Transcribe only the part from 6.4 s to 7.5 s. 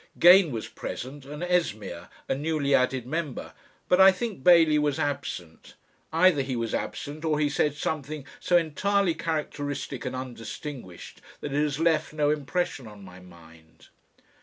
he was absent, or he